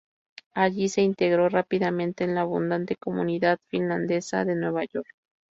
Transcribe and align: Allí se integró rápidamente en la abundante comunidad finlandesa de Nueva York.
Allí 0.55 0.89
se 0.89 1.01
integró 1.03 1.47
rápidamente 1.47 2.23
en 2.23 2.33
la 2.33 2.41
abundante 2.41 2.95
comunidad 2.95 3.59
finlandesa 3.69 4.45
de 4.45 4.55
Nueva 4.55 4.83
York. 4.85 5.09